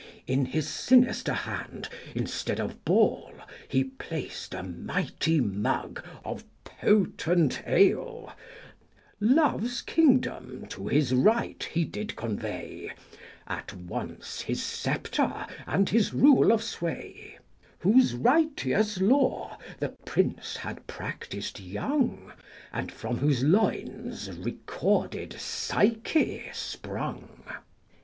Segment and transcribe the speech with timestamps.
[0.25, 3.25] In his sinister hand, instead of ball,
[3.69, 8.33] 120 He placed a mighty mug of potent ale;
[9.19, 12.89] Love's Kingdom * to his right he did convey,
[13.45, 17.37] At once his sceptre and his rule of sway;
[17.83, 22.33] AVhose righteous lore the prince had practised young,
[22.73, 27.43] And from whose loins recorded Psyche sprung.